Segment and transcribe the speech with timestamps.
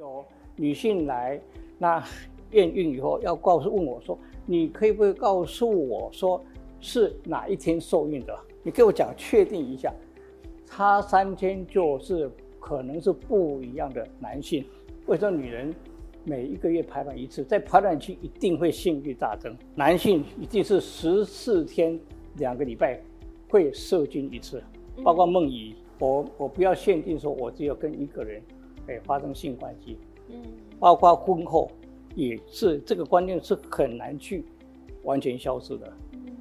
[0.00, 0.24] 有
[0.56, 1.38] 女性来，
[1.76, 2.02] 那
[2.52, 6.42] 验孕以后要告诉问我说，你可以不可以告诉我说
[6.80, 8.34] 是哪一天受孕的？
[8.62, 9.92] 你给我讲确定一下，
[10.64, 14.64] 差三天就是可能是不一样的男性。
[15.04, 15.74] 为什么女人
[16.24, 22.00] 每一个月排卵一次，在排卵期一定会性欲大增，男性一定是十四天
[22.38, 22.98] 两个礼拜
[23.50, 24.62] 会射精一次，
[25.04, 28.40] 包括梦遗，我我不要限定说我只有跟一个人。
[28.90, 29.96] 哎，发生性关系，
[30.28, 30.34] 嗯，
[30.80, 31.70] 包括婚后
[32.16, 34.44] 也是这个观念是很难去
[35.04, 35.92] 完全消失的，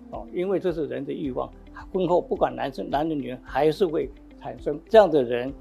[0.10, 1.48] 哦，因为这是人的欲望，
[1.94, 5.54] 婚后不管男生、男的、女人，还是会产生这样的人，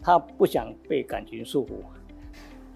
[0.00, 1.72] 他不想被感情束缚。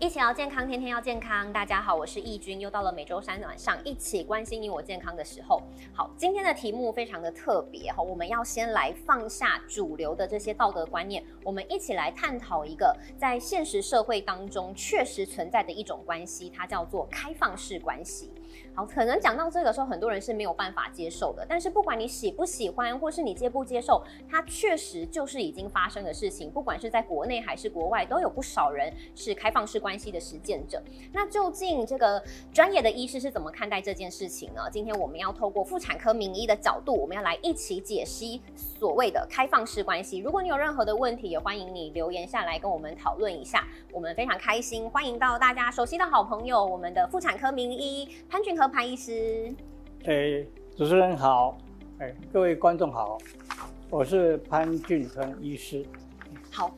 [0.01, 1.53] 一起要健康，天天要健康。
[1.53, 5.63] 大家好，我是易君，又到了每周三晚上一起关心你我健康的时候。
[5.93, 18.33] 好，今天的题目非常的特别哈，我们要先来放下主流的这些道德观念，我们一起来探讨一个在现实社会当中确实存在的一种关系，它叫做开放式关系。
[18.75, 21.45] 好，可能讲到这个时候，很多人是没有办法接受的。
[21.49, 26.51] 但是不管你喜不喜欢，或是你接不接受，它确实就是已经发生的事情。
[26.51, 30.83] 不管是在国内还是国外，都有不少人是开放式关系的实践者。
[31.13, 34.63] 那究竟这个专业的医师是怎么看待这件事情呢？
[34.71, 40.19] 今天我们要透过妇产科名医的角度，我们要来一起解析所谓的开放式关系。
[40.19, 43.67] 如果你有任何的问题，也欢迎你留言下来跟我们讨论一下。
[43.93, 48.59] 我们非常开心，欢迎到大家熟悉的好朋友，我们的妇产科名医潘潘俊。
[48.59, 49.55] 和潘医师，
[50.05, 50.43] 哎，
[50.75, 51.59] 主持人好，
[51.99, 53.19] 哎，各位观众好，
[53.91, 55.85] 我是潘俊和医师。
[56.53, 56.69] 好，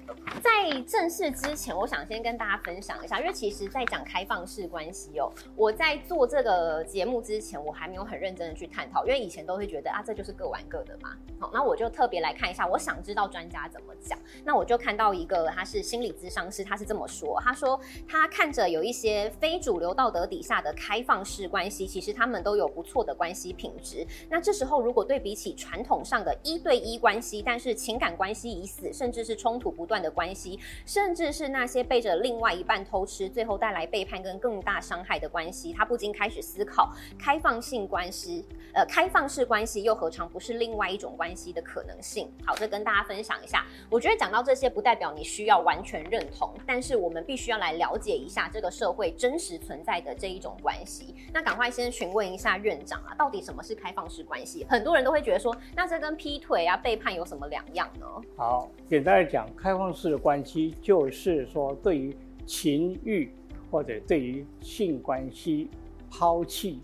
[0.42, 11.16] 在正式之前，我想先跟大家分享一下，因为其实，在讲开放式关系哦，我在做这个节目之前，我还没有很认真的去探讨，因为以前都会觉得啊，这就是各玩各的嘛。
[11.40, 14.18] 好，那我就特别来看一下，我想知道专家怎么讲。
[14.44, 24.06] 那我就看到一个，他是心理咨商师，他是这么说，他说他看着有一些非主流道德底下的开放式关系，其实他们都有不错的关系品质。
[24.28, 29.61] 那这时候，如果对比起传统上的一对一关系，但是情感关系已死，甚至是冲。
[29.70, 42.32] 不断的关系，甚至是那些背着另外一半偷吃，最后带来背叛跟更大伤害的关系，他不禁开始思考：开放性关系，呃，开放式关系又何尝不是另外一种关系的可能性？
[42.44, 43.64] 好，这跟大家分享一下。
[43.90, 51.14] 我觉得讲到这些，不代表你需要完全认同，但是我们必须要来了解一下这个社会真实存在的这一种关系。
[51.32, 54.64] 那赶快先询问一下院长啊，到底什么是开放式关系？
[54.68, 58.06] 很多人都会觉得说，那这跟劈腿啊、背叛有什么两样呢？
[58.36, 59.46] 好，简单的讲。
[59.56, 62.14] 开放式的关系就是说，对于
[62.44, 63.30] 情欲
[63.70, 65.68] 或者对于性关系
[66.10, 66.80] 抛弃，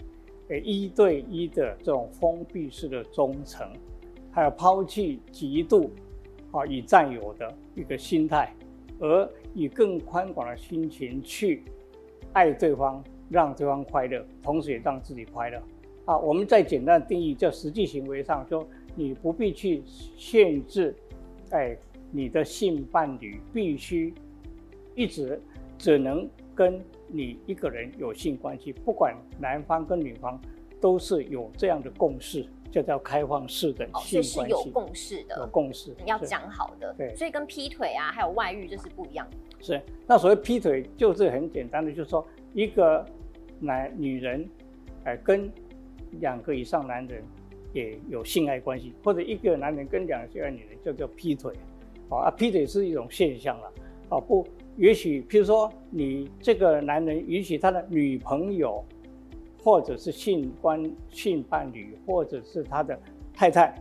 [0.48, 3.66] 呃，一对一的这种封闭式的忠诚，
[4.30, 5.90] 还有抛弃极度
[6.52, 8.54] 啊以占有的一个心态，
[9.00, 11.64] 而以更宽广的心情去
[12.32, 15.60] 爱对方，让对方快乐，同时也让自己快乐。
[16.04, 19.82] 啊，我们再简单定义，叫实际行为上，说你不必去
[20.16, 20.94] 限制，
[21.50, 21.76] 哎。
[22.10, 24.12] 你的性伴侣必须
[24.94, 25.40] 一直
[25.76, 30.40] 只能跟你一个人有性关系，不管男方跟女方
[30.80, 34.22] 都是有这样的共识，就叫开放式的性关系。
[34.22, 36.94] 是有共识的，有共识，要讲好的。
[36.98, 39.36] 对，所以跟劈腿啊，还有外遇，这是不一样的。
[39.60, 43.04] 是，那所谓劈腿就是很简单的，就是说一个
[43.60, 44.48] 男女人，
[45.04, 45.50] 哎，跟
[46.20, 47.22] 两个以上男人
[47.72, 51.52] 也有性爱关系，或者一个男人跟两个性爱女人，就叫劈腿。
[52.16, 53.72] 啊，劈腿是一种现象了，
[54.08, 54.46] 啊不，
[54.76, 58.82] 也许譬如说你这个男人允许他的女朋友，
[59.62, 62.98] 或者是性关性伴侣，或者是他的
[63.34, 63.74] 太太，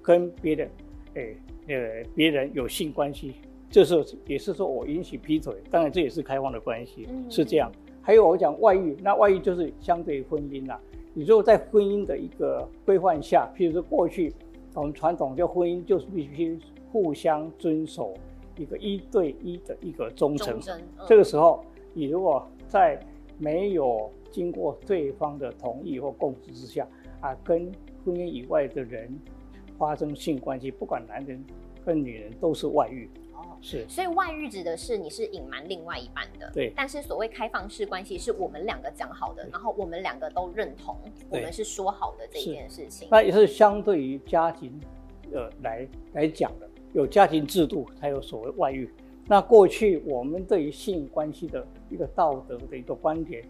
[0.00, 0.68] 跟别的，
[1.14, 1.34] 哎，
[1.66, 3.34] 呃，别人有性关系，
[3.68, 7.72] 这时候也是说我允许劈腿，当然这也是开放的关系，是这样。
[8.00, 10.80] 还有我讲外遇，那外遇就是相对婚姻啦。
[11.12, 14.32] 你如果在婚姻的一个规范下，譬如说过去
[14.74, 16.56] 我们传统叫婚姻就是必须。
[16.90, 18.14] 互相遵守
[18.56, 20.60] 一个一对一的一个忠诚，
[21.06, 22.98] 这个时候，你如果在
[23.38, 26.86] 没有经过对方的同意或共识之下，
[27.20, 27.70] 啊，跟
[28.04, 29.16] 婚姻以外的人
[29.78, 31.44] 发生性关系，不管男人
[31.84, 33.08] 跟女人，都是外遇。
[33.32, 33.86] 哦，是。
[33.88, 36.50] 所以外遇指的是你是隐瞒另外一半的。
[36.52, 36.72] 对。
[36.74, 40.96] 但是所谓开放式关系，是我们两个讲好的，然后我们两个都认同，
[41.30, 43.06] 我们是说好的这件事情。
[43.10, 44.80] 那也是相对于家庭，
[45.32, 46.68] 呃，来来讲的。
[46.92, 48.88] 有家庭制度才有所谓外遇。
[49.26, 53.44] 那过去我们对于性关系的一个道德的一个观点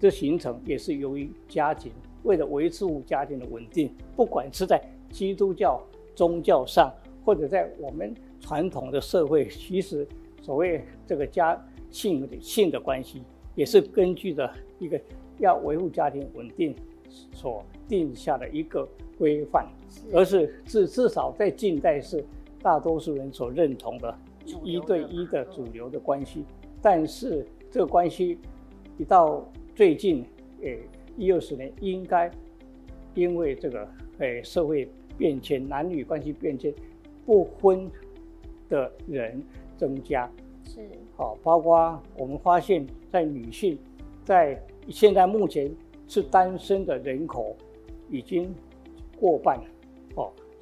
[0.00, 1.92] 的形成，也是由于家庭
[2.22, 5.82] 为了维持家庭的稳定，不管是在基督教
[6.14, 6.90] 宗教上，
[7.24, 10.06] 或者在我们传统的社会，其实
[10.40, 13.22] 所谓这个家性的性的关系，
[13.54, 14.98] 也是根据着一个
[15.38, 16.74] 要维护家庭稳定
[17.32, 19.66] 所定下的一个规范，
[20.12, 22.24] 而是至至少在近代是
[22.62, 24.16] 大多数人所认同的
[24.62, 26.44] 一对一的主流的关系。
[26.80, 28.38] 但是这个关系
[28.98, 30.24] 一到最近，
[30.62, 30.78] 诶
[31.16, 32.30] 一二十年，应该
[33.14, 33.88] 因为这个
[34.18, 36.72] 诶社会变迁、男女关系变迁，
[37.26, 37.90] 不婚
[38.68, 39.42] 的人
[39.76, 40.30] 增加。
[40.64, 40.80] 是。
[41.16, 43.78] 好，包括我们发现，在女性，
[44.24, 45.70] 在现在目前
[46.08, 47.54] 是单身的人口
[48.10, 48.52] 已经
[49.20, 49.62] 过半，哦，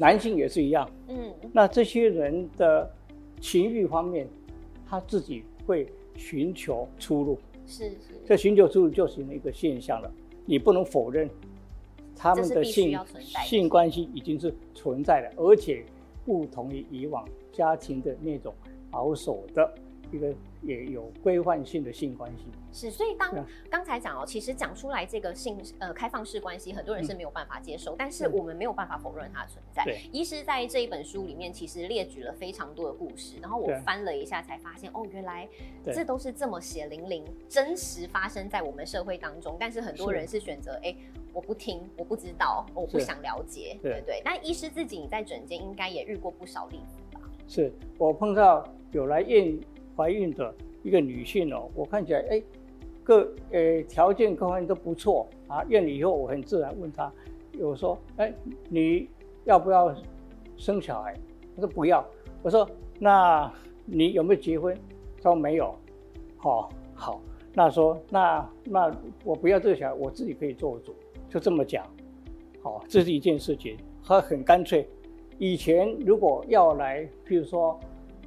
[0.01, 0.91] 男性也是一样。
[1.09, 1.31] 嗯。
[1.53, 2.91] 那这些人的
[3.39, 4.27] 情欲方面，
[4.89, 5.87] 他自己会
[6.17, 7.39] 寻求出路。
[7.67, 8.15] 是是。
[8.25, 10.11] 这寻求出路就形成一个现象了，
[10.47, 11.29] 你不能否认，
[12.17, 12.99] 他们的性
[13.45, 15.85] 性关系已经是存在的，而且
[16.25, 18.55] 不同于以往家庭的那种
[18.91, 19.71] 保守的。
[20.11, 23.35] 一个也有规范性的性关系是，所以当
[23.71, 29.83] 刚才讲哦，其实讲出来这个性呃开放式关系，很多人是没有办法接受，但是我们没有办法否认它的存在。
[29.85, 35.49] 对，医师在这一本书里面其实列举了非常多的故事，然后我翻了一下才发现，哦，原来
[35.87, 40.95] 这都是这么血淋淋、真实发生在我们社会当中，但是很多人是选择哎，
[41.33, 44.21] 我不听，我不知道，我不想了解，对对。
[44.23, 47.21] 但医师自己你在诊间应该也遇过不少例子吧？
[47.49, 49.59] 是我碰到有来验。
[50.01, 52.43] 怀孕的一个女性哦，我看起来哎，
[53.05, 55.63] 各呃条件各方面都不错啊。
[55.69, 57.13] 验了以后，我很自然问她，
[57.61, 58.33] 我说哎，
[58.71, 59.07] 你
[59.45, 59.95] 要不要
[60.57, 61.13] 生小孩？
[61.55, 62.03] 她说不要。
[62.43, 62.67] 我说
[62.99, 63.53] 那
[63.85, 64.75] 你有没有结婚？
[65.19, 65.75] 她说没有。
[66.39, 67.21] 好，好，
[67.53, 70.95] 那说那那我不要这个小孩，我自己可以做主，
[71.29, 71.85] 就这么讲。
[72.63, 74.89] 好，这是一件事情，她很干脆。
[75.37, 77.79] 以前如果要来，譬如说。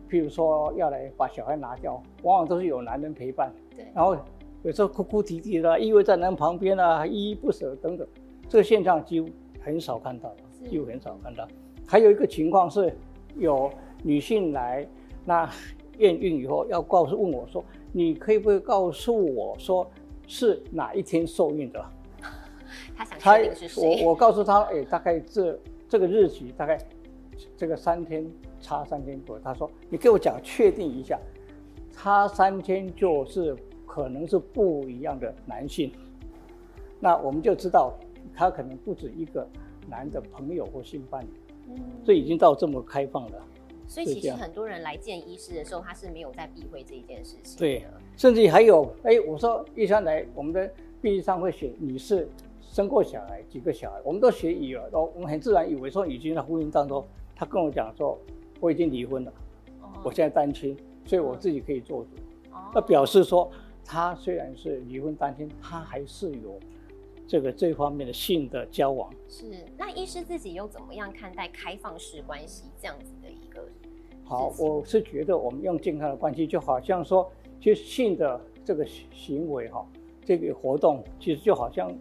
[0.09, 4.15] 譬如说要来把小孩拿掉，往往都是有男人陪伴，对，然后
[4.61, 8.07] 有时候哭哭啼啼的，依偎在男旁边啊，依依不舍等等，
[8.47, 9.27] 这个现象几乎
[9.59, 10.33] 很少看到，
[10.69, 11.47] 几乎很少看到。
[11.87, 12.95] 还有一个情况是，
[13.35, 13.71] 有
[14.03, 14.87] 女性来
[15.25, 15.49] 那
[15.97, 19.89] 验孕以后，要告诉问我说，你可以不可以告诉我说
[20.27, 21.83] 是哪一天受孕的？
[22.95, 24.03] 他想确定是谁？
[24.03, 25.59] 我我告诉他，哎，大概这
[25.89, 26.77] 这个日期大概
[27.57, 28.25] 这个三天。
[28.63, 31.19] 差三千多，他说：“你给我讲确定一下，
[31.91, 33.53] 差三千就是
[33.85, 35.91] 可能是不一样的男性，
[37.01, 37.93] 那我们就知道
[38.33, 39.45] 他可能不止一个
[39.89, 41.27] 男的朋友或性伴侣，
[41.71, 43.45] 嗯，这已经到这么开放了。
[43.85, 47.59] 所以其实很多人来见医师的时候，他是没有在避讳这一件事情。
[47.59, 50.71] 对，甚至还有，哎，我说医生来，我们的
[51.01, 52.29] 病历上会写你是
[52.61, 57.05] 生过小孩几个小孩，我们都写已了，都我们很自然以为说已经在婚姻当中，
[57.35, 58.17] 他跟我讲说。”
[58.63, 59.33] 我已经离婚了，
[60.05, 60.73] 我现在单亲，
[61.03, 62.11] 所以我自己可以做主。
[62.73, 63.51] 那表示说，
[63.83, 66.57] 他虽然是离婚单亲，他还是有
[67.27, 69.13] 这个这方面的性的交往。
[69.27, 73.67] 是，那医师自己又怎么样看待开放式关系这样子的一个？
[74.23, 77.29] 好，我是觉得我们用健康的关系，就好像说，
[77.59, 79.85] 其实性的这个行为哈，
[80.23, 81.93] 这个活动其实就好像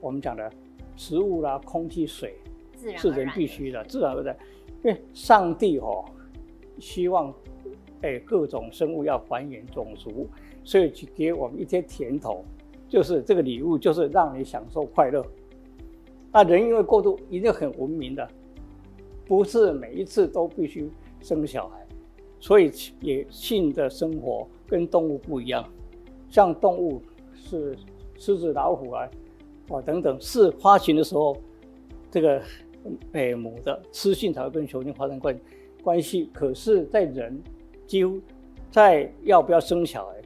[0.00, 0.48] 我们讲的
[0.94, 2.36] 食物啦、空气、水，
[2.76, 4.36] 自然是人必须的，自然而然。
[4.84, 6.04] 因为上帝哦，
[6.78, 7.32] 希望
[8.02, 10.28] 哎各种生物要繁衍种族，
[10.62, 12.44] 所以去给我们一些甜头，
[12.86, 15.24] 就是这个礼物，就是让你享受快乐。
[16.30, 18.28] 那人因为过度一定很文明的，
[19.24, 20.90] 不是每一次都必须
[21.22, 21.86] 生小孩，
[22.38, 22.70] 所以
[23.00, 25.66] 也性的生活跟动物不一样。
[26.28, 27.00] 像动物
[27.34, 27.74] 是
[28.18, 29.08] 狮子、老虎啊，
[29.70, 31.34] 哦等等，是发情的时候，
[32.10, 32.42] 这个。
[33.12, 35.38] 哎，母的雌性才会跟雄性发生关
[35.82, 37.40] 关系，可是，在人
[37.86, 38.20] 几乎
[38.70, 40.16] 在要不要生小孩，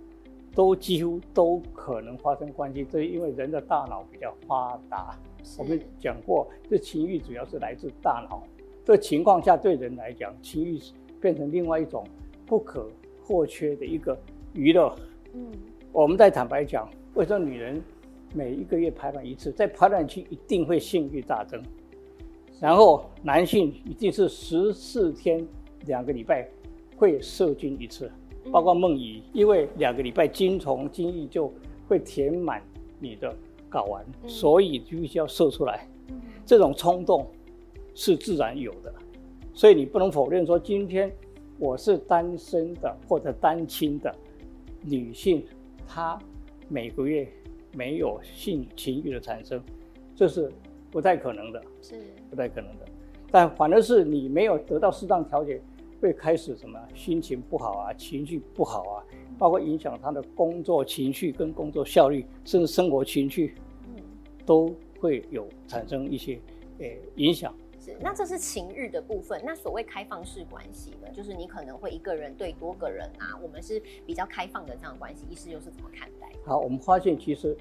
[0.55, 2.85] 都几乎都可能发生关系。
[2.91, 5.17] 这是因为人的大脑比较发达。
[5.57, 8.43] 我们讲过，这情欲主要是来自大脑。
[8.85, 10.79] 这情况下，对人来讲，情欲
[11.21, 12.05] 变成另外一种
[12.47, 12.89] 不可
[13.23, 14.19] 或缺的一个
[14.55, 14.95] 娱乐。
[15.35, 15.47] 嗯，
[15.93, 17.83] 我们再坦白讲，为什么女人
[18.35, 21.63] 每一个月排卵一次，在排卵期一定会性欲大增？
[22.61, 25.47] 然后男性一定是十四天
[25.87, 26.49] 两个礼拜
[26.97, 28.11] 会射精一次，
[28.51, 31.53] 包括梦遗，因为两个礼拜精虫精液就
[31.87, 32.61] 会填满
[32.99, 33.33] 你的
[33.71, 35.89] 睾丸，所以就必须要射出来。
[36.45, 37.25] 这种冲动
[37.95, 38.93] 是自然有的，
[39.55, 41.13] 所以你不能否认说今天
[41.59, 44.13] 我是单身的或者单亲的
[44.83, 45.45] 女性，
[45.87, 46.19] 她
[46.69, 47.29] 每个月
[47.73, 49.63] 没有性情欲的产生，
[50.17, 50.51] 这是。
[50.91, 51.97] 不太可能的，是
[52.31, 52.87] 不太可能的，
[53.31, 55.61] 但反而是你没有得到适当调节，
[56.01, 59.05] 会开始什么心情不好啊，情绪不好啊，
[59.39, 63.55] 包括影响他的工作情绪跟工作效率，甚至生活情绪，
[64.47, 66.41] 都会有产生一些
[66.79, 67.55] 诶影响。
[67.79, 69.41] 是，那这是情欲的部分。
[69.45, 76.29] 那所谓开放式关系呢，就是你可能会一个人对多个人啊，我们是比较开放的这样关系，医师又是怎么看待？
[76.47, 77.55] 好，我们发现其实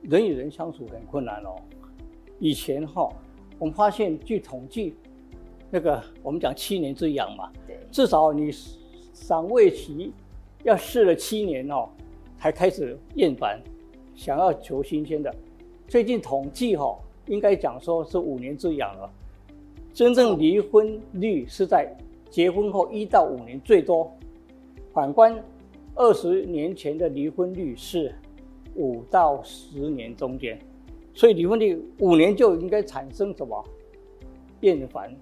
[0.00, 1.56] 人与人相处很困难哦。
[2.38, 3.08] 以前哈，
[3.58, 4.94] 我们发现据统计。
[5.70, 8.48] 那个我们讲七年之痒嘛，对，至少你
[9.12, 10.12] 赏味期
[10.62, 11.88] 要试了七年哦，
[12.38, 13.60] 才开始厌烦，
[14.14, 15.34] 想要求新鲜的。
[15.88, 19.10] 最近统计哈，应该讲说是五年之痒了。
[19.92, 21.92] 真正离婚率是在
[22.30, 24.12] 结婚后一到五年最多，
[24.92, 25.36] 反观
[25.96, 28.14] 二十年前的离婚率是
[28.76, 30.56] 五到十年中间，
[31.14, 33.64] 所以离婚率五年就应该产生什么
[34.60, 35.14] 厌烦。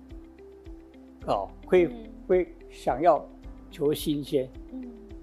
[1.27, 1.89] 哦，会
[2.27, 3.25] 会想要
[3.71, 4.83] 求新鲜，嗯，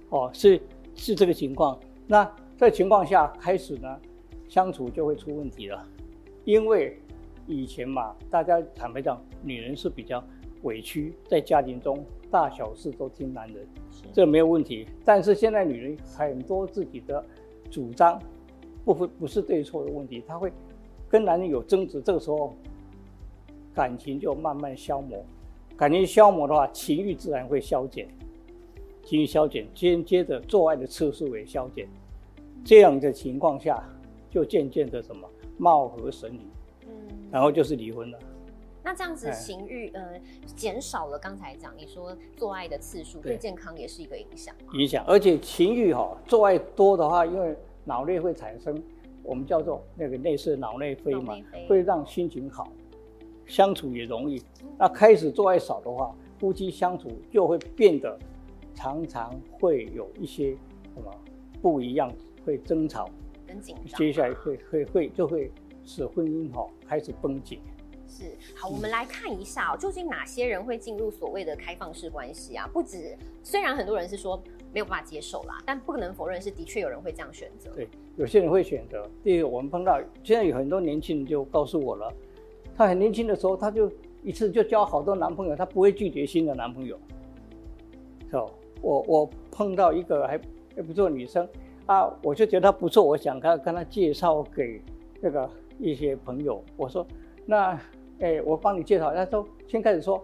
[0.09, 0.61] 哦，是
[0.95, 1.77] 是这个情况。
[2.07, 3.99] 那这情况下开始呢，
[4.47, 5.85] 相处就会出问题了，
[6.45, 6.97] 因为
[7.47, 10.23] 以前嘛，大家坦白讲，女人是比较
[10.61, 13.67] 委屈，在家庭中大小事都听男人，
[14.13, 14.87] 这没有问题。
[15.03, 17.23] 但是现在女人很多自己的
[17.69, 18.21] 主张，
[18.89, 20.51] 不不不是对错的问题，他会
[21.07, 22.55] 跟男人有争执，这个时候
[23.73, 25.23] 感情就慢慢消磨。
[25.77, 28.07] 感情消磨的话，情欲自然会消减，
[29.03, 31.87] 情欲消减，间接着做爱的次数也消减，
[32.65, 33.81] 这样的情况下，
[34.29, 36.41] 就渐渐的什么貌合神离，
[36.87, 36.91] 嗯，
[37.31, 38.17] 然后就是离婚了。
[38.83, 40.19] 那这样子情欲呃
[40.55, 47.55] 减少了，刚才讲你说做爱的次数对健康也是一个影响，影响，而且情欲哈做爱多的话，因为
[47.89, 48.79] 脑内会产生
[49.23, 51.35] 我们叫做那个类似脑内啡嘛，
[51.67, 52.71] 会让心情好。
[53.47, 54.39] 相处也容易，
[54.77, 58.15] 那开始做爱少的话，夫妻相处就会变得
[58.75, 60.51] 常常会有一些
[60.93, 61.11] 什么
[61.59, 62.13] 不一样，
[62.45, 63.09] 会争吵，
[63.47, 65.51] 很紧张，接下来会会会就会
[65.83, 67.57] 使婚姻哈开始崩解。
[68.05, 72.69] 是，好，我们来看一下哦，究竟哪些人会进入所谓的开放式关系啊？
[72.71, 74.39] 不止，虽然很多人是说
[74.73, 77.71] 没有办法接受啦，但不可能否认是的确有人会这样选择。
[77.75, 79.09] 对，有些人会选择。
[79.23, 82.13] 第一个，我们碰到现在有很多年轻人就告诉我了。
[82.75, 83.91] 他很年轻的时候，他就
[84.23, 86.97] 一次就交好多男朋友，他不会拒绝新的男朋友。
[88.29, 88.45] 是吧？
[88.81, 90.39] 我我碰到一个还
[90.75, 91.47] 还不错女生
[91.87, 94.81] 啊，我就觉得她不错，我想跟跟她介绍给
[95.19, 95.49] 那个
[95.79, 96.63] 一些朋友。
[96.77, 97.05] 我说，
[97.45, 97.77] 那
[98.19, 99.13] 哎，我帮你介绍。
[99.13, 100.23] 她说先开始说，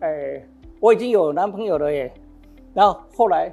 [0.00, 0.44] 哎，
[0.80, 2.12] 我已经有男朋友了耶。
[2.74, 3.50] 然后后来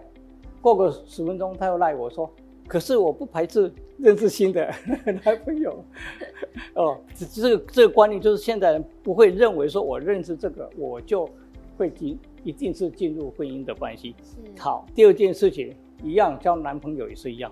[0.66, 2.28] 过个十分钟，他又赖我说。
[2.68, 4.74] 可是我不排斥认识新的
[5.24, 5.86] 男朋友，
[6.74, 11.30] 哦，这这个这个观念就是现在人不会认为说我认识这个我就
[11.78, 14.16] 会进一定是进入婚姻的关系。
[14.58, 17.52] 好，第二件事情一样交男朋友也是一样，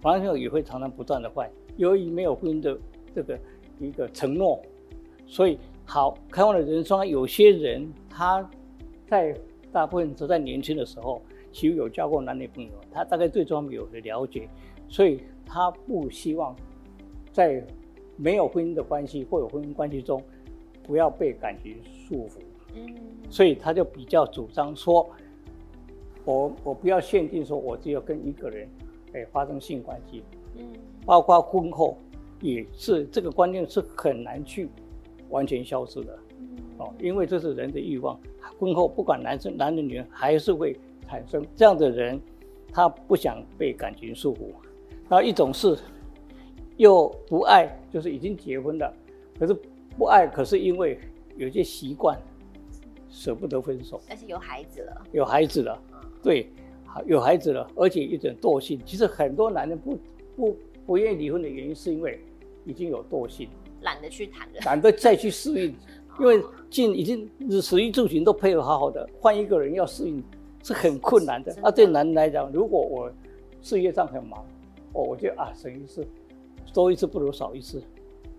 [0.00, 2.78] 男朋友也会常常不断的换，由于没有婚姻的
[3.12, 3.36] 这个
[3.80, 4.62] 一个承诺，
[5.26, 8.48] 所以好开放的人生，有些人他
[9.08, 9.36] 在
[9.72, 11.20] 大部分都在年轻的时候。
[11.56, 14.46] 其实有交过男女朋友，他大概对这方面有的了解，
[14.90, 16.54] 所以他不希望
[17.32, 17.64] 在
[18.14, 20.22] 没有婚姻的关系或有婚姻关系中
[20.82, 22.40] 不要被感情束缚。
[22.74, 22.94] 嗯，
[23.30, 25.08] 所以他就比较主张说，
[26.26, 28.68] 我我不要限定说我只有跟一个人
[29.14, 30.22] 哎发生性关系。
[30.58, 30.62] 嗯，
[31.06, 31.96] 包括婚后
[32.42, 34.68] 也是这个观念是很难去
[35.30, 36.18] 完全消失的。
[36.76, 38.20] 哦，因为这是人的欲望，
[38.58, 40.78] 婚后不管男生男的女人还是会。
[41.08, 42.20] 产生这样的人，
[42.72, 44.40] 他不想被感情束缚。
[45.08, 45.78] 然后一种是
[46.76, 48.92] 又不爱，就是已经结婚了，
[49.38, 49.56] 可是
[49.96, 50.98] 不爱，可是因为
[51.36, 52.20] 有些习惯
[53.08, 54.00] 舍不得分手。
[54.08, 55.80] 但是有孩子了，有孩子了，
[56.22, 56.50] 对，
[57.06, 58.80] 有孩子了，而且一种惰性。
[58.84, 59.98] 其实很多男人不
[60.36, 62.20] 不不愿意离婚的原因，是因为
[62.64, 63.48] 已经有惰性，
[63.82, 65.74] 懒得去谈了，懒得再去适应，
[66.18, 67.30] 因为进已经
[67.62, 70.22] 食衣住行都配合好好的，换一个人要适应。
[70.66, 71.70] 是很困难的啊！
[71.70, 73.08] 对男人来讲，如果我
[73.62, 74.44] 事业上很忙，
[74.94, 76.04] 哦，我就啊，省一次，
[76.74, 77.80] 多一次不如少一次，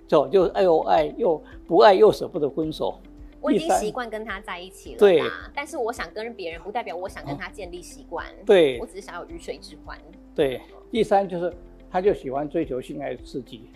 [0.06, 3.00] 就就爱又爱又不爱又舍不得分手。
[3.40, 5.22] 我已经习惯跟他在一起了，对。
[5.56, 8.26] 但是我想跟别人，不代表我想跟他建立习惯。
[8.46, 9.98] 对，我只是想要鱼水之欢。
[10.36, 10.60] 对。
[10.92, 11.54] 第三就是，
[11.90, 13.70] 他就喜欢追求性爱刺激，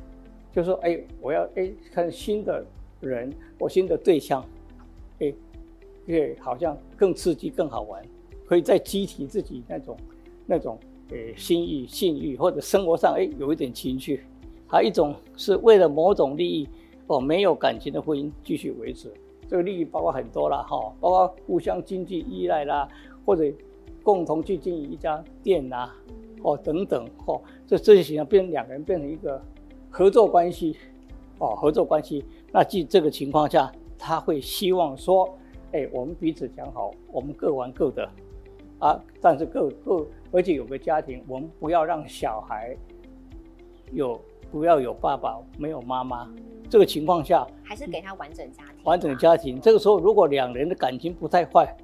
[0.51, 2.65] 就说哎，我要哎看新的
[3.00, 4.43] 人，我新的对象，
[5.20, 5.34] 哎，
[6.05, 8.03] 对，好像更刺激更好玩。
[8.51, 9.98] 可以再激起自己那种、
[10.46, 10.77] 那种
[11.10, 14.25] 呃心意、性欲，或者生活上哎有一点情趣。
[14.67, 16.67] 还有一种是为了某种利益
[17.08, 19.10] 哦，没有感情的婚姻继续维持，
[19.48, 22.86] 这个利益包括很多啦，哈，包括互相经济依赖啦，
[23.25, 23.46] 或者
[24.03, 25.89] 共同去经营一家店呐，
[26.43, 29.41] 哦等等，哦，这这些形象变两个人变成一个
[29.89, 30.75] 合作关系，
[31.39, 32.25] 哦，合作关系。
[32.51, 35.34] 那即这个情况下，他会希望说，
[35.72, 38.10] 哎，我们彼此讲好，我们各玩各的，
[38.81, 42.75] 啊，但是各各而且有个家庭，我们不要让小孩
[43.91, 44.19] 有
[44.51, 46.27] 不要有爸爸没有妈妈。
[46.69, 48.83] 这个情况下，还是给他完整家庭。
[48.83, 51.75] 完整家庭，这个时候如果两人的感情不太坏，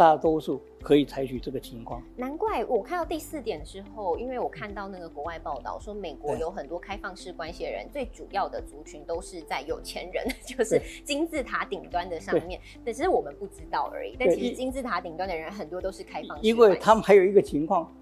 [0.00, 2.02] 大多数可以采取这个情况。
[2.16, 12.58] 难怪我看到第四点之后，因为我看到那个国外报道说，美国有很多开放式关系的人，最主要的族群都是在有钱人， 就是金字塔顶端的上面。
[12.82, 14.16] 但只是我们不知道而已。
[14.18, 16.46] 但其实金字塔顶端的人很多都是开放式。
[16.46, 17.94] 因为他们还有一个情况，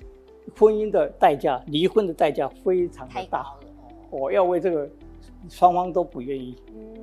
[0.57, 3.45] 婚姻的代价，离婚的代价非常的大。
[4.09, 4.89] 我要为这个。
[5.49, 6.57] 双方都不愿意，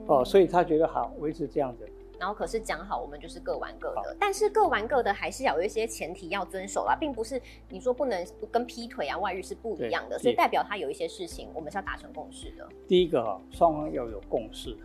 [0.07, 1.89] 哦，所以他觉得好维持这样子。
[2.25, 7.39] 然后可是讲好，我们就是各玩各的，但是各玩各的还是要有一些前提要遵守啦，并不是
[7.69, 12.67] 你说不能跟劈腿啊、外遇是不一样的，所以代表他有一些事情我们是要达成共识的。
[12.87, 14.75] 第一个哈，双方要有共识，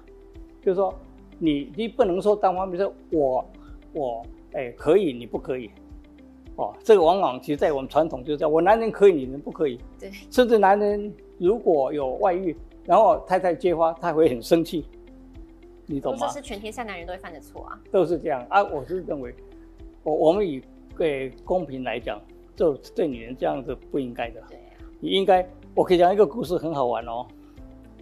[0.61, 0.95] 就是说
[1.39, 3.43] 你你不能说单方面说我
[3.95, 5.71] 我哎可以你不可以，
[6.57, 12.55] 哦，这个往往其实在我们传统就是这样，我男人可以，女人不可以，对，甚至男人如果有外遇。
[12.87, 14.85] 然后太太揭发，他会很生气，
[15.91, 16.29] 你懂吗？
[16.29, 18.63] 这是全天下男人都会犯的错啊，都是这样啊。
[18.63, 19.35] 我是认为，
[20.05, 20.63] 我我们以
[20.97, 22.21] 对公平来讲，
[22.55, 24.41] 就对女人这样子不应该的。
[24.49, 24.57] 对
[25.01, 25.45] 你应该，
[25.75, 27.27] 我可以讲一个故事，很好玩哦。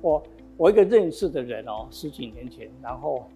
[0.03, 0.23] 我
[0.59, 3.27] 我一个认识的人哦，十几年前，然后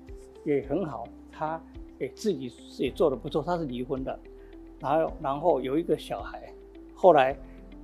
[0.44, 1.58] 也很好，他
[1.98, 4.20] 给自己也做的不错，他是离婚的，
[4.80, 6.52] 然后然后有一个小孩，
[6.94, 7.34] 后来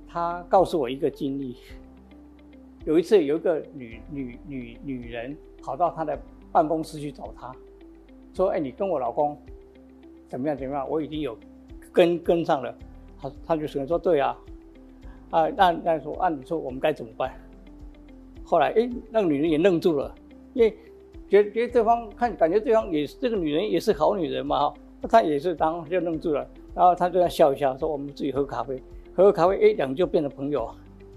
[0.07, 1.57] 他告诉我一个经历。
[2.85, 6.17] 有一次，有一个女女女女人跑到他的
[6.51, 7.51] 办公室去找他，
[8.33, 9.37] 说：“哎，你跟我老公
[10.27, 10.57] 怎么样？
[10.57, 10.89] 怎么样？
[10.89, 11.37] 我已经有
[11.91, 12.73] 跟跟上了。”
[13.21, 14.37] 他他就只能说：“对啊，
[15.29, 17.33] 啊，那那说按你说，我们该怎么办？”
[18.43, 20.13] 后来，哎，那个女人也愣住了，
[20.53, 20.75] 因为
[21.27, 24.73] 觉觉得对方看感觉对方也是这个女人也是好女人嘛哈，
[25.09, 28.81] 她也是当就愣住了，然后她就要笑一笑，说：“我们自己喝咖啡，
[29.13, 30.69] 喝咖啡，哎，两就变成朋友。”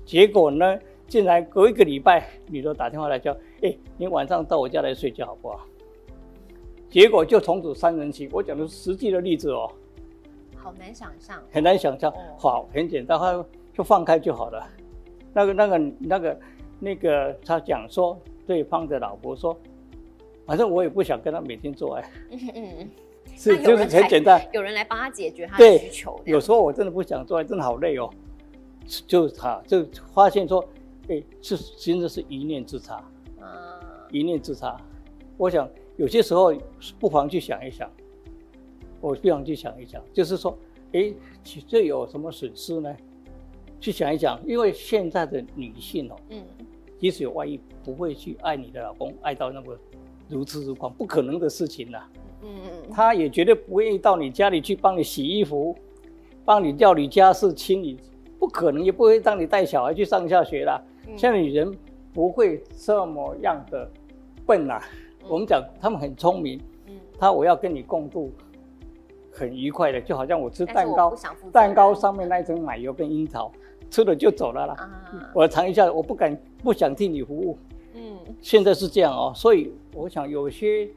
[0.05, 0.79] 结果呢？
[1.13, 5.61] 进来隔一个礼拜，女的打电话来叫，哎，你晚上到我家来睡觉好不好？
[6.89, 8.31] 结果就从此三人行。
[8.33, 9.71] 我讲的是实际的例子哦。
[10.57, 11.43] 好难想象。
[11.51, 12.11] 很难想象。
[12.39, 13.45] 好，很简单，他
[13.75, 14.67] 就放开就好了。
[15.35, 16.41] 那个、那个、那个、
[16.81, 19.55] 那个，他讲说，对方的老婆说，
[20.47, 22.11] 反正我也不想跟他每天做爱。
[22.31, 22.91] 嗯嗯。
[23.37, 24.43] 是，就是很简单。
[24.55, 26.19] 有人来帮他解决他的需求。
[26.25, 28.09] 有时候我真的不想做爱，真的好累哦。
[29.07, 30.67] 就是他，就发现说。
[31.09, 32.97] 哎，是真的是一念之差，
[33.41, 34.81] 啊，一念之差。
[35.37, 36.55] 我想有些时候
[36.99, 37.91] 不妨去想一想，
[39.01, 40.57] 我不妨去想一想，就是说，
[40.93, 41.13] 哎，
[41.67, 42.95] 这有什么损失呢？
[43.81, 46.41] 去想一想，因为现在的女性哦，嗯，
[46.99, 49.77] 即使有外遇，不会去爱你的老公爱到那么
[50.29, 52.05] 如痴如狂，不可能的事情呐。
[52.45, 55.77] 嗯嗯，她也绝对不愿意到你家里去帮你洗衣服，
[56.45, 57.99] 帮你料理家事、清理，
[58.39, 60.81] 不可能，也不会让你带小孩去上下学啦。
[61.17, 61.73] 现在女人
[62.13, 63.89] 不会这么样的
[64.47, 64.81] 笨呐，
[65.29, 66.61] 我们讲他们很聪明。
[66.87, 68.33] 嗯，他我要跟你共度
[69.31, 71.15] 很愉快的，就好像我吃蛋糕，
[71.53, 73.51] 蛋糕上面那一层奶油跟樱桃，
[73.91, 74.75] 吃了就走了啦。
[74.75, 77.57] 啊，我尝一下，我不敢不想替你服务。
[77.95, 80.89] 嗯，现在是这样哦，所以我想有些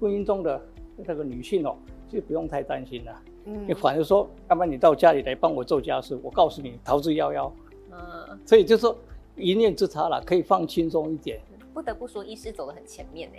[0.00, 0.60] 婚姻中的
[1.04, 1.76] 这个女性哦，
[2.08, 3.12] 就不用太担心了。
[3.46, 7.50] 嗯，你反而说，要不然你到家里来帮我做家事，我告诉你逃之夭夭。
[7.92, 8.96] 嗯，所以就说。
[9.36, 11.40] 一念之差了，可以放轻松一点。
[11.72, 13.38] 不得不说，医师走的很前面呢。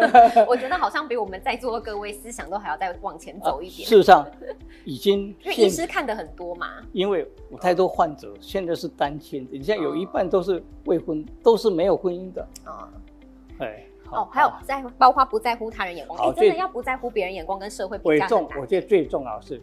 [0.46, 3.88] 我觉得好像比我们在座的各位思想都还要再往前走一点。
[3.88, 4.30] 事实上，
[4.84, 6.66] 已经 因为医师看的很多嘛。
[6.92, 12.46] 因为我太多患者现在是单亲，你现在有一半都是未婚，都是没有婚姻的。
[12.64, 12.86] 啊，
[13.60, 18.46] 哎，哦，还有在包括不在乎他人眼光，哎，真的要不在乎别人眼光跟社会比较重。
[18.60, 19.58] 我觉得最重要是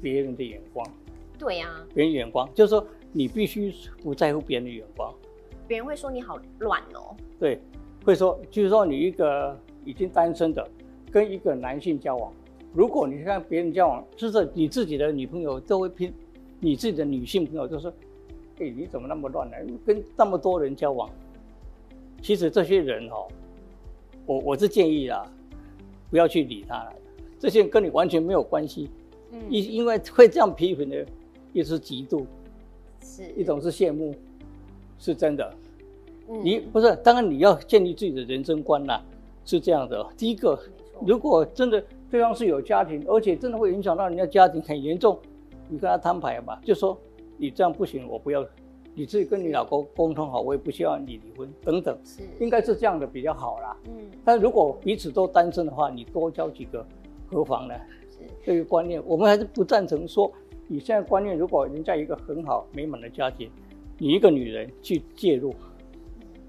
[0.00, 0.86] 别人的眼光。
[1.38, 2.82] 对呀，别人眼光就是说。
[3.12, 5.12] 你必须不在乎别人的眼光，
[5.66, 7.16] 别人会说你好乱哦。
[7.38, 7.60] 对，
[8.04, 10.66] 会说，就是说你一个已经单身的，
[11.10, 12.32] 跟一个男性交往，
[12.72, 16.12] 如果你跟别人交往，就是你自己的女朋友都会拼，
[16.60, 17.92] 你自己的女性朋友就说，
[18.58, 19.56] 哎，你怎么那么乱呢？
[19.84, 21.10] 跟那么多人交往，
[22.22, 23.26] 其实这些人哦，
[24.26, 25.26] 我我是建议啦，
[26.10, 26.92] 不要去理他了，
[27.38, 28.88] 这些人跟你完全没有关系。
[29.32, 31.06] 嗯，因因为会这样批评的，
[31.52, 32.24] 也是嫉妒。
[33.02, 34.14] 是一种是羡慕，
[34.98, 35.52] 是真的。
[36.42, 39.02] 你不是，当然你要建立自己的人生观啦，
[39.44, 40.06] 是这样的。
[40.16, 40.58] 第一个，
[41.04, 45.18] 如果真的对方是有家庭，而且真的会影响到人家家庭很严重，
[45.68, 46.96] 你跟他摊牌吧，就说
[47.36, 48.46] 你这样不行，我不要，
[48.94, 53.76] 你自己跟你老公沟通好，我也不希望你离婚等等，是应该是这样的比较好啦。
[53.88, 53.92] 嗯
[54.24, 56.86] 但如果彼此都单身的话，你多交几个，
[57.28, 57.74] 何妨呢？
[58.08, 60.30] 是这个观念，我们还是不赞成说，
[60.72, 63.50] 你现在观念，如果人家一个很好美满的家庭，
[63.98, 65.52] 你一个女人去介入，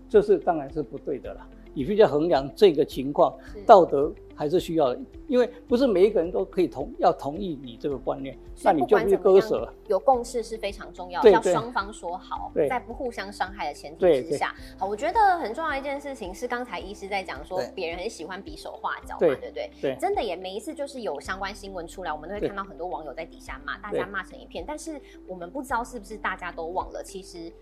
[0.07, 1.49] 这是当然是不对的了。
[1.73, 9.71] 你必须要衡量这个情况，道德还是需要的，因为不是每一个人都可以同要同意你这个观念，那你就必须割舍。
[9.87, 14.55] 有共识是非常重要要双方说好，在不互相伤害的前提之下。
[14.79, 19.71] 好，我觉得很重要一件事情是，刚才医师在讲说，别人很喜欢比手画脚嘛，对对不对？
[19.79, 24.65] 对真的也每一次就是有相关新闻出来，我们都会看到很多网友在底下骂，大家骂成一片。
[24.67, 27.53] 但是我们不知道是不是大家都忘了，其实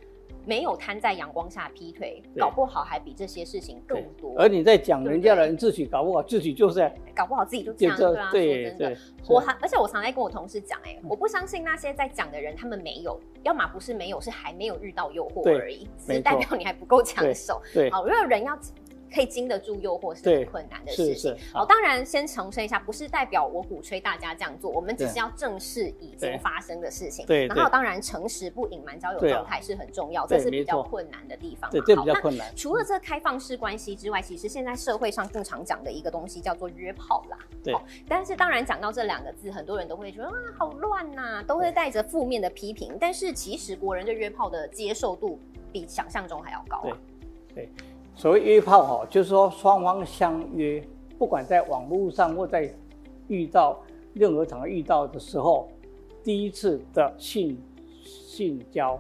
[0.46, 4.34] 没有摊在阳光下劈腿，搞不好还比这些事情更多。
[4.38, 8.98] 而你在讲人家的人，自己搞不好自己就是搞不好自己就这样，这对啊，说对真的。
[9.28, 17.62] 我还而且我常在跟我同事讲，哎，我不相信那些在讲的人，他们没有，要么不是没有，是还没有遇到诱惑而已，只是代表你还不够抢手。
[17.74, 17.92] 对。
[17.92, 18.58] 好，如果人要
[19.14, 21.16] 可以经得住诱惑是很困难的事情。
[21.16, 27.26] 是好，当然先重申一下，不是代表我鼓吹大家这样做，我们只是要正视已经发生的事情。
[27.26, 31.70] 对然后当然诚实不隐瞒交友状态是很重要，这是比较困难的地方。
[31.72, 32.56] 对，这好那比较困难。
[32.56, 37.38] 除了这开放式关系之外，其实现在社会上更常讲的一个东西叫做约炮啦。
[37.64, 42.96] 对好但是当然讲到这两个字，很多人都会觉得啊，好乱呐、都会带着负面的批评。
[43.00, 45.40] 但是其实国人对约炮的接受度
[45.72, 46.98] 比想象中还要高啊。
[48.20, 50.84] 所谓约炮哈，就是说双方相约，
[51.18, 52.70] 不管在网络上或在
[53.30, 53.82] 遇到
[54.14, 55.70] 任何场合遇到的时候，
[56.22, 57.58] 第一次的性
[58.04, 59.00] 性交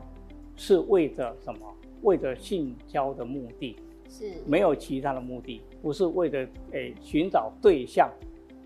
[0.56, 1.60] 是为着什么？
[2.04, 3.76] 为着性交的目的，
[4.08, 8.10] 是没有其他的目的，不是为了诶寻找对象，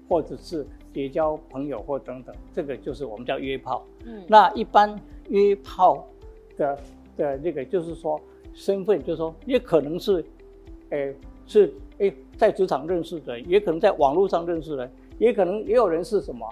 [0.07, 0.63] 或者是
[0.93, 3.83] 结交朋友或等等，这个就是我们叫约炮。
[4.05, 4.95] 嗯那一般
[5.29, 6.07] 约炮
[6.55, 6.77] 的
[7.17, 8.21] 的那个就是说
[8.53, 10.23] 身份，就是说也可能是，
[10.93, 11.15] 诶、
[11.47, 16.47] 是哎、在职场认识的，也可能在网络上认识的，也可能也有人是什么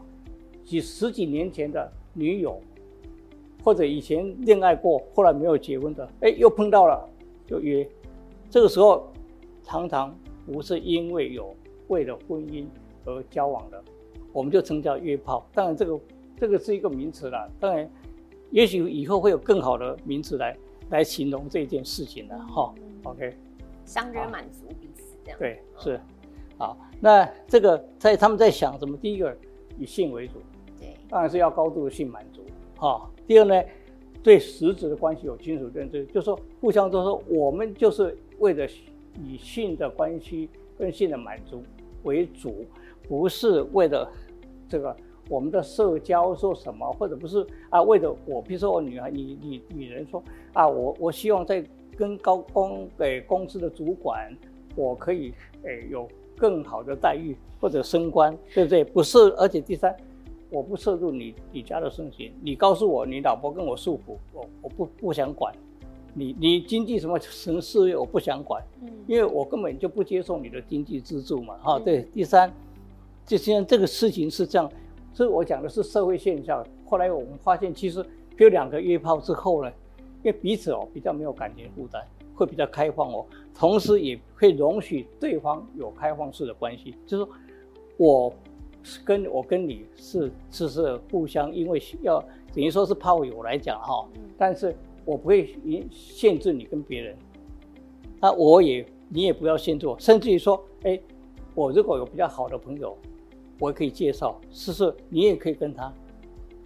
[0.66, 2.60] 几十几年前的女友，
[3.64, 7.08] 或者以前恋爱过，后来没有结婚的，哎、又碰到了
[7.46, 7.88] 就约，
[8.50, 9.12] 这个时候
[9.64, 10.14] 常常
[10.46, 11.56] 不是因为有
[11.88, 12.66] 为了婚姻
[13.06, 13.84] 而交往的，
[14.34, 15.48] 我们就称叫约炮。
[15.54, 16.00] 当然这个
[16.40, 17.90] 这个是一个名词啦，当然，
[18.50, 20.58] 也许以后会有更好的名词来
[20.90, 22.74] 来形容这件事情的哈。
[23.04, 23.34] OK，
[23.92, 25.38] 相约满足彼此这样。
[25.38, 26.00] 对，嗯是，
[26.58, 28.96] 好，那这个在他们在想什么？
[28.96, 29.36] 第一个
[29.78, 30.36] 以性为主，
[30.80, 32.42] 对，当然是要高度的性满足
[32.78, 33.06] 哈。
[33.28, 33.62] 第二呢，
[34.24, 38.66] 对实质的关系有清楚认知，就是说互相都说我们就是为了
[39.22, 41.62] 以性的关系跟性的满足
[42.04, 42.66] 为主，
[43.10, 44.10] 不是为了
[44.70, 44.96] 这个
[45.28, 50.24] 我们的社交说什么，或者不是啊为了我，比如说我女孩，你你女人说
[50.54, 51.62] 啊，我我希望在
[51.98, 54.36] 跟高公给公司的主管，
[54.76, 58.84] 我可以诶有更好的待遇或者升官，对不对？
[58.84, 59.96] 不是，而且第三。
[60.54, 65.56] 我不涉入你你家的事情，你告诉我你老婆跟我诉苦，我我不不想管，
[66.14, 72.02] 你你经济什么什么事业我不想管，嗯因为我根本就不接受你的经济资助嘛，哈、嗯对。
[72.14, 72.52] 第三，
[73.26, 74.70] 就现在这个事情是这样，
[75.14, 76.62] 所以我讲的是社会现象。
[76.86, 78.06] 后来我们发现，其实
[78.38, 79.72] 有两个约炮之后呢，
[80.24, 82.02] 因为彼此哦比较没有感情负担，
[82.36, 87.34] 会比较开放哦，同时也会容许对方有开放式的关系，就是说
[87.98, 88.34] 我
[89.06, 92.20] 跟我跟你是是是互相，因为要
[92.54, 94.22] 等于说是炮友来讲哈、嗯。
[94.38, 97.16] 但是我不会限限制你跟别人，
[98.20, 101.00] 那我也你也不要限制我，甚至于说，哎，
[101.54, 102.98] 我如果有比较好的朋友，
[103.60, 105.94] 我也可以介绍，是是，你也可以跟他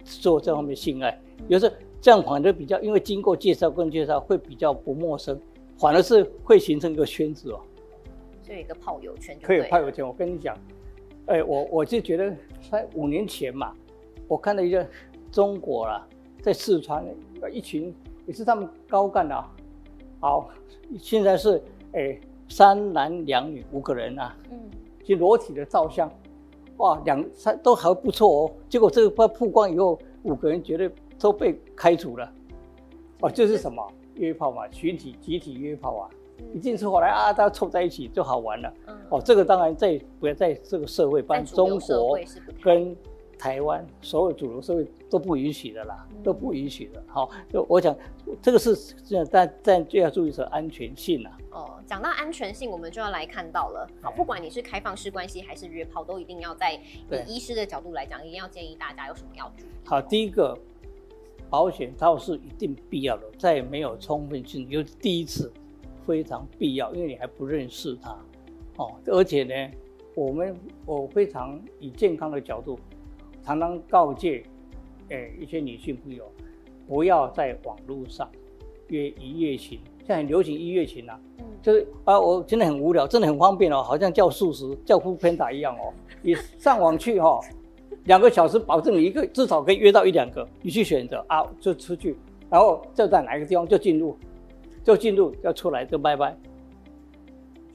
[0.04, 1.74] 做这方面性爱，有时候
[2.06, 5.36] 这样反而比较，因为经过介绍跟介绍会比较不陌生，
[5.76, 7.58] 反而是会形成一个圈子哦。
[8.44, 10.56] 就一个炮友圈就可以对了派有钱，我跟你讲，
[11.26, 12.32] 哎，我我就觉得
[12.70, 13.72] 在五年前嘛，
[14.28, 14.86] 我看到一个
[15.32, 16.06] 中国啦，
[16.40, 17.04] 在四川
[17.50, 17.92] 一群
[18.24, 19.52] 也是他们高干的啊，
[20.20, 20.48] 好，
[21.00, 22.16] 现在是哎
[22.48, 24.56] 三男两女五个人啊，嗯
[25.02, 26.08] 就裸体的照相，
[26.76, 28.52] 哇，两三都还不错哦。
[28.68, 32.32] 结果这个曝曝光以后，五个人绝对都被开除了。
[33.20, 34.68] 哦，这是什么约炮嘛？
[34.68, 36.10] 群体集体约炮啊，
[36.52, 38.72] 一定是后来啊，大家凑在一起就好玩了。
[38.86, 42.18] 嗯哦，这个当然在不要在这个社会，在办主流中国
[42.62, 42.96] 跟
[43.38, 47.02] 台湾所有主流社会都不允许的啦，都不允许的。
[47.06, 47.94] 好，就我讲
[48.42, 51.38] 这个是这，但但最要注意是安全性啊。
[51.50, 53.88] 哦，讲到安全性，我们就要来看到了。
[54.02, 59.68] 好，不管你是开放式关系还是约炮，都一定要在以医师的角度来讲，一定要建议大家有什么要注意。
[59.84, 60.58] 好，第一个
[61.48, 65.52] 保险套是一定必要的，在没有充分性，有第一次
[66.06, 68.16] 非常必要，因为你还不认识它。
[68.76, 69.70] 哦，而且呢，
[70.14, 70.54] 我们
[70.84, 72.78] 我非常以健康的角度，
[73.42, 74.44] 常常告诫，
[75.08, 76.24] 诶一些女性朋友，
[76.86, 78.28] 不要在网络上
[78.88, 79.80] 约一夜情。
[80.00, 85.92] 现在很流行一夜情啊，嗯，就是啊，我真的很无聊，真的很方便哦，好像叫素食、叫副偏打一样哦。
[86.22, 87.40] 你上网去哈，
[88.04, 92.16] 两个小时保证你一个至少可以约到一两个，你去选择啊，就出去，
[92.48, 94.16] 然后就在哪一个地方就进入，
[94.84, 96.36] 就进入要出来就拜拜。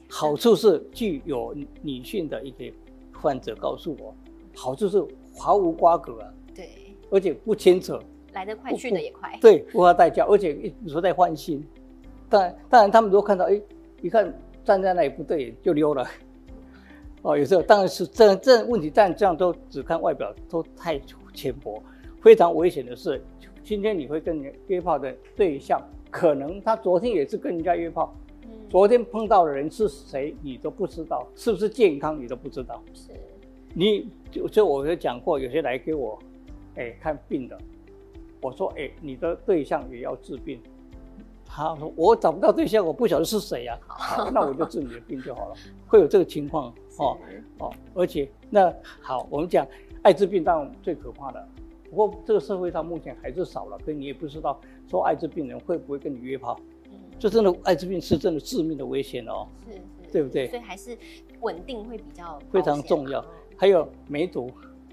[0.08, 2.72] 好处是具有女性的一些
[3.12, 4.14] 患者告诉我，
[4.54, 5.02] 好处是
[5.38, 6.68] 毫无瓜葛啊，对，
[7.10, 7.98] 而且不牵扯，
[8.32, 11.62] 来得快去的也快，对，不花代价，而且一直在换新。
[12.28, 13.60] 当当然，他们都看到，哎，
[14.00, 14.32] 一看
[14.64, 16.06] 站在那里不对就溜了。
[17.22, 21.00] 哦，有时候当然是这这问题，但这样都只看外表都太
[21.32, 21.80] 浅薄，
[22.20, 23.22] 非常危险的是，
[23.62, 25.80] 今天你会跟你约炮的对象，
[26.10, 28.12] 可能他昨天也是跟人家约炮，
[28.68, 32.82] 昨天碰到的人是谁你都不知道，是不是健康你都不知道。
[32.92, 33.10] 是，
[33.72, 36.18] 你就就我有讲过，有些来给我，
[36.74, 37.56] 哎看病的，
[38.40, 40.60] 我说，哎，你的对象也要治病。
[41.54, 43.78] 他说：“我找不到对象，我不晓得是谁呀。
[43.86, 45.54] 好，那我就治你的病就好了。
[45.86, 47.18] 会有这个情况哦
[47.58, 49.66] 哦，而且那好，我们讲
[50.02, 51.48] 艾滋病当然最可怕的。
[51.90, 56.58] 不过这个社会上目前还是少了，所以你也不知道说艾滋病人会不会跟你约炮。
[56.90, 59.46] 嗯，这真的艾滋病是真的致命的危险哦。
[59.66, 60.48] 是是，对不对？
[60.48, 60.96] 所以还是
[61.40, 63.24] 稳定会比较非常重要。
[63.56, 64.50] 还有梅毒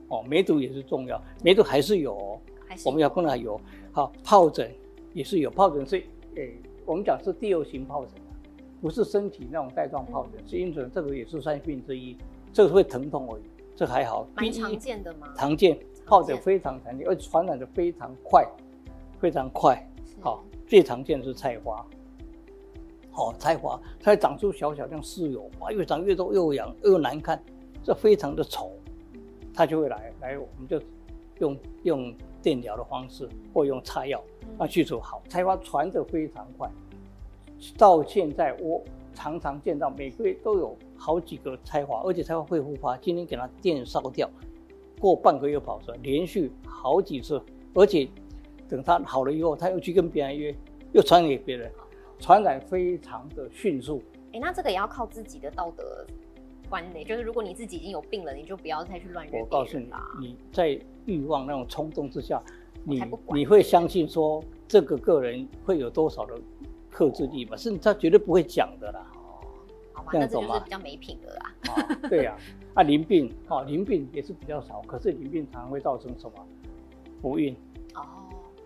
[0.10, 2.40] 哦，梅毒也是重要，梅毒还是有，哦，
[2.86, 3.60] 我们要跟他有。
[3.92, 4.70] 好，疱疹
[5.14, 6.04] 也是有，疱疹是。
[6.36, 6.54] 诶，
[6.86, 8.14] 我们讲是第二型疱疹，
[8.82, 12.18] 不是身体那种带状疱疹，是因此这个也是三病之一，
[12.54, 13.44] 这个会疼痛而已，
[13.76, 14.28] 这还好。
[14.36, 15.28] 蛮常见的吗？
[15.36, 18.48] 常见，疱疹非常常见，而且传染的非常快，
[19.20, 19.86] 非常快。
[20.22, 21.86] 好，最常见的是菜花。
[23.12, 27.42] 好，菜花它长出小小像丝油，哇，越长越多，又痒又难看，
[27.84, 28.72] 这非常的丑，
[29.54, 30.82] 它就会来来，我们就
[31.40, 34.24] 用用电疗的方式或用擦药。
[34.58, 36.70] 那去除好，菜花传的非常快，
[37.78, 38.82] 到现在我
[39.14, 42.96] 常常见到每个月都有好几个才华，而且菜花会复发。
[42.98, 44.30] 今天给他电烧掉，
[45.00, 47.42] 过半个月跑出来，连续好几次，
[47.74, 48.08] 而且
[48.68, 50.56] 等他好了以后，他又去跟别人约，
[50.94, 51.72] 又传给别人，
[52.20, 54.02] 传染非常的迅速。
[54.34, 56.06] 哎，那这个也要靠自己的道德
[56.70, 59.40] 观念，就是如果你自己已经有病了，你就不要再去乱约。
[59.40, 62.42] 我告诉你，你在欲望那种冲动之下。
[62.86, 66.34] 你你会相信说这个个人会有多少的
[67.00, 67.56] 克制力吧？
[67.56, 69.10] 是他绝对不会讲的啦。
[69.16, 69.40] 哦，
[69.94, 71.98] 好吧，那这就是比较没品的啦。
[72.10, 72.38] 对呀，
[72.74, 76.46] 啊， 淋病，哦，淋病也是比较少，可是淋病常常会造成什么？
[77.22, 77.56] 不孕。
[77.96, 78.02] 哦。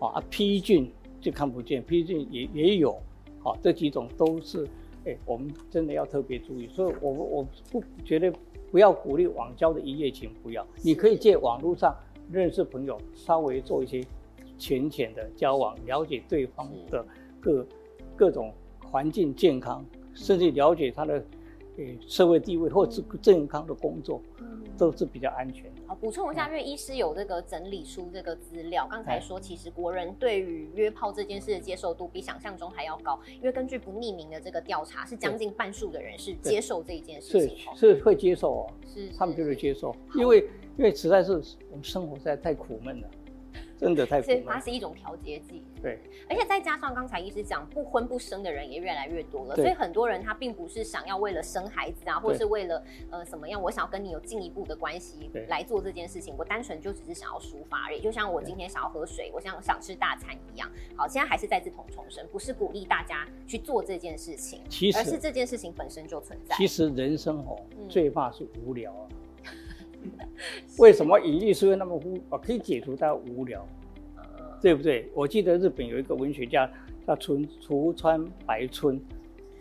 [0.00, 2.98] 哦啊，批菌就看不见，批菌也也有。
[3.38, 4.66] 好，这几种都是，
[5.04, 6.66] 哎，我们真的要特别注意。
[6.66, 8.32] 所以，我我不绝对
[8.72, 10.66] 不要鼓励网交的一夜情，不要。
[10.82, 11.94] 你可以借网络上。
[12.32, 14.02] 认识朋友，稍微做一些
[14.56, 17.04] 浅浅的交往，了解对方的
[17.38, 17.66] 各
[18.16, 18.52] 各种
[18.90, 21.14] 环境、健康，甚至了解他的
[21.76, 24.20] 呃社会地位或是健康的工作，
[24.76, 25.70] 都是比较安全。
[25.86, 40.48] 好，补充一下，因为医师有这个整理出这个资料，刚才说其实国人对于约炮这件事的接受度比想象中还要高，因为根据不匿名的这个调查，是将近半数的人是接受这一件事情，是是会接受哦，是他们就是接受，因为。
[40.76, 41.40] 因为实在是
[41.70, 43.08] 我们生活实在太苦闷了，
[43.84, 44.44] 真的太苦闷。
[44.46, 45.62] 它是一种调节剂。
[45.82, 45.98] 对，
[46.30, 58.00] 而且再加上刚才医师讲，不婚不生的人也越来越多了，所以很多人他并不是想要为了生孩子啊，或是为了呃什么样，我想要跟你有进一步的关系来做这件事情，我单纯就只是想要抒发而已。
[58.00, 60.70] 就像我今天想要喝水，我想想吃大餐一样。
[60.96, 66.56] 好，现在还是再次重重申，不是鼓励大家去做这件事情，其实而是这件事情本身就存在。
[66.56, 69.08] 其实人生哦，最怕是无聊啊。
[70.78, 72.18] 为什么引力是会那么无？
[72.38, 73.66] 可以解除它无聊，
[74.60, 75.08] 对不对？
[75.14, 76.70] 我记得日本有一个文学家
[77.06, 79.00] 叫村竹川白春，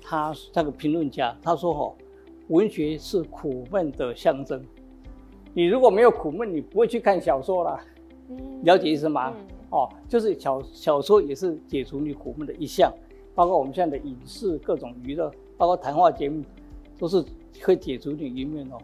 [0.01, 1.93] 他那个评论家他说：“哈，
[2.47, 4.63] 文学是苦闷的象征。
[5.53, 7.79] 你如果没有苦闷，你不会去看小说啦。
[8.63, 9.33] 了解意思吗？
[9.69, 12.91] 哦，就是小小说也是解除你苦闷的一项，
[13.35, 16.43] 包括我们现在的影视各种娱乐，包括谈话节目，
[16.97, 17.23] 都是
[17.63, 18.77] 会解除你一面哦。”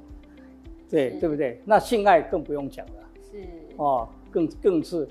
[0.89, 1.61] 对对不对？
[1.65, 2.93] 那性爱更不用讲了。
[3.31, 3.37] 是
[3.77, 5.07] 哦，更更是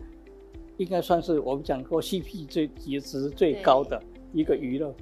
[0.76, 4.94] 应该算是我们讲过 CP 最也值最高的一个娱乐。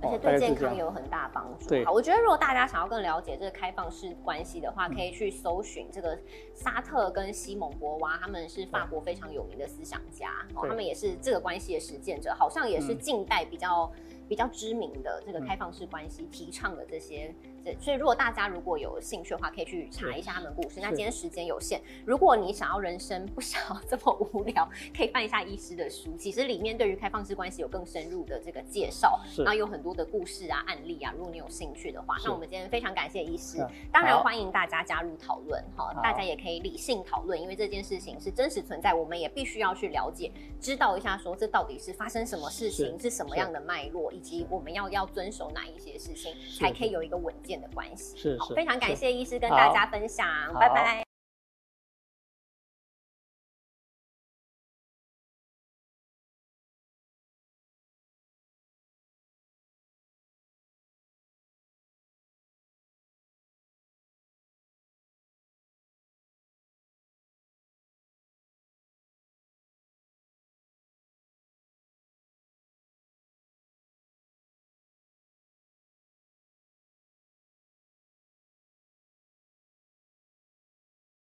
[0.00, 1.68] 而且对健康有很大帮助。
[1.68, 6.16] 对，好，我觉得如果大家想要更了解这个开放式关系的话，可以去搜寻这个
[6.54, 13.90] 沙特跟西蒙博娃，他们是法国非常有名的思想家，哦，他们也是这个关系的实践者，好像也是近代比较
[14.28, 17.34] 比较知名的这个开放式关系提倡的这些。
[17.80, 20.80] 所以，如果大家如果有兴趣的话，可以去查一下他们故事。
[20.80, 26.16] 那今天时间有限，如果你想要人生不想要 这么无聊，可以翻一下医师的书。
[26.16, 31.12] 其实里面对于开放式关系有更深入的这个介绍，然后有很多的故事啊、案例啊。
[31.16, 33.58] 如果你有兴趣的话，那我们今天非常感谢医师，
[33.92, 35.92] 当然欢迎大家加入讨论哈。
[36.02, 47.57] 大家也可以理性讨论，因为这件事情是真实存在，我们也必须要去了解、知道一下，说这到底是发生什么事情，是什么样的脉络，以及我们要要遵守哪一些事情，才可以有一个稳健。
[47.60, 48.16] 的关系。
[48.16, 51.07] 是，非常感谢医师跟大家分享，拜拜。